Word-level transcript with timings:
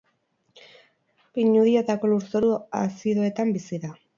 Pinudietako 1.35 2.11
lurzoru 2.15 2.51
azidoetan 2.83 3.57
bizi 3.61 3.83
da. 3.87 3.97